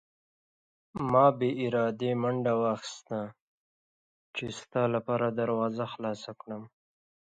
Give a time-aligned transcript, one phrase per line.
[1.11, 3.19] ما بې ارادې منډه واخیسته
[4.35, 6.63] چې ستا لپاره دروازه خلاصه کړم.